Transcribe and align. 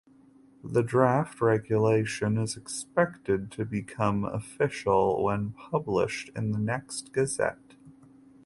The 0.63 0.81
draft 0.81 1.39
regulation 1.41 2.35
is 2.39 2.57
expected 2.57 3.51
to 3.51 3.65
become 3.65 4.25
official 4.25 5.23
when 5.23 5.51
published 5.69 6.31
in 6.35 6.53
the 6.53 6.57
next 6.57 7.13
gazette. 7.13 7.75